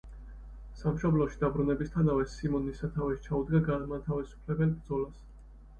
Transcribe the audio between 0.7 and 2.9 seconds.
სამშობლოში დაბრუნებისთანავე სიმონი